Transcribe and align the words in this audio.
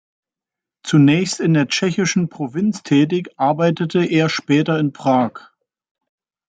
Zunächst 0.81 1.39
in 1.39 1.53
der 1.53 1.67
tschechischen 1.67 2.27
Provinz 2.27 2.81
tätig, 2.81 3.29
arbeitete 3.37 4.03
er 4.03 4.29
später 4.29 4.79
in 4.79 4.93
Prag. 4.93 5.33